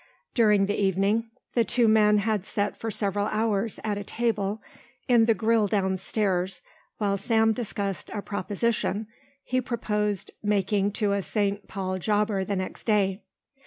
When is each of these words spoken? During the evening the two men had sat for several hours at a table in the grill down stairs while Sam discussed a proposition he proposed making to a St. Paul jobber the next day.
During 0.33 0.65
the 0.65 0.79
evening 0.81 1.29
the 1.53 1.63
two 1.63 1.87
men 1.87 2.17
had 2.17 2.43
sat 2.43 2.75
for 2.75 2.89
several 2.89 3.27
hours 3.27 3.79
at 3.83 3.99
a 3.99 4.03
table 4.03 4.59
in 5.07 5.25
the 5.25 5.35
grill 5.35 5.67
down 5.67 5.95
stairs 5.97 6.63
while 6.97 7.17
Sam 7.19 7.53
discussed 7.53 8.09
a 8.09 8.23
proposition 8.23 9.05
he 9.43 9.61
proposed 9.61 10.31
making 10.41 10.93
to 10.93 11.13
a 11.13 11.21
St. 11.21 11.67
Paul 11.67 11.99
jobber 11.99 12.43
the 12.43 12.55
next 12.55 12.85
day. 12.85 13.21